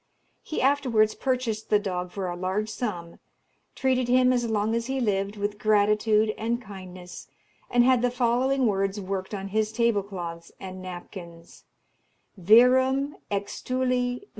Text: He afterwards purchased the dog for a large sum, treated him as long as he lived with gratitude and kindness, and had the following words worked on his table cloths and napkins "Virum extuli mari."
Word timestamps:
He 0.41 0.63
afterwards 0.63 1.13
purchased 1.13 1.69
the 1.69 1.77
dog 1.77 2.11
for 2.11 2.27
a 2.27 2.35
large 2.35 2.69
sum, 2.69 3.19
treated 3.75 4.07
him 4.07 4.33
as 4.33 4.49
long 4.49 4.73
as 4.73 4.87
he 4.87 4.99
lived 4.99 5.37
with 5.37 5.59
gratitude 5.59 6.33
and 6.39 6.59
kindness, 6.59 7.27
and 7.69 7.83
had 7.83 8.01
the 8.01 8.09
following 8.09 8.65
words 8.65 8.99
worked 8.99 9.35
on 9.35 9.49
his 9.49 9.71
table 9.71 10.01
cloths 10.01 10.51
and 10.59 10.81
napkins 10.81 11.65
"Virum 12.35 13.13
extuli 13.29 14.13
mari." 14.21 14.27